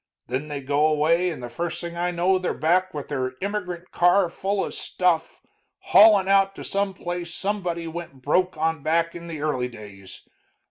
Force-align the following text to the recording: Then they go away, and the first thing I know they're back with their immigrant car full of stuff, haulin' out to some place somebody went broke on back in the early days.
Then 0.25 0.47
they 0.47 0.61
go 0.61 0.87
away, 0.87 1.29
and 1.29 1.43
the 1.43 1.47
first 1.47 1.79
thing 1.79 1.95
I 1.95 2.09
know 2.09 2.39
they're 2.39 2.55
back 2.57 2.91
with 2.91 3.09
their 3.09 3.35
immigrant 3.39 3.91
car 3.91 4.29
full 4.31 4.65
of 4.65 4.73
stuff, 4.73 5.39
haulin' 5.93 6.27
out 6.27 6.55
to 6.55 6.63
some 6.63 6.95
place 6.95 7.35
somebody 7.35 7.87
went 7.87 8.23
broke 8.23 8.57
on 8.57 8.81
back 8.81 9.13
in 9.13 9.27
the 9.27 9.41
early 9.41 9.67
days. 9.67 10.27